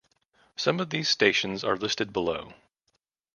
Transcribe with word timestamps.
Some 0.55 0.79
of 0.79 0.89
these 0.89 1.09
stations 1.09 1.63
are 1.63 1.77
listed 1.77 2.11
below. 2.11 2.53